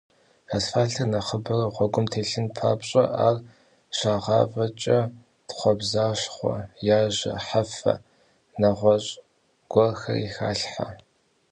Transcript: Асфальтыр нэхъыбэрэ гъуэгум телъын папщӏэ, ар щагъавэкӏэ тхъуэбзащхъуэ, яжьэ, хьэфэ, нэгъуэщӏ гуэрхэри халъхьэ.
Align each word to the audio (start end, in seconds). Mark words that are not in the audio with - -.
Асфальтыр 0.55 1.07
нэхъыбэрэ 1.11 1.67
гъуэгум 1.75 2.05
телъын 2.11 2.47
папщӏэ, 2.55 3.03
ар 3.27 3.37
щагъавэкӏэ 3.97 4.99
тхъуэбзащхъуэ, 5.47 6.55
яжьэ, 6.99 7.31
хьэфэ, 7.45 7.93
нэгъуэщӏ 8.59 9.15
гуэрхэри 9.71 10.27
халъхьэ. 10.35 10.87